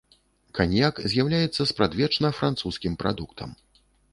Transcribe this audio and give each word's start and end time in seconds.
Каньяк 0.59 1.01
з'яўляецца 1.13 1.67
спрадвечна 1.73 2.33
французскім 2.41 2.93
прадуктам. 3.05 3.49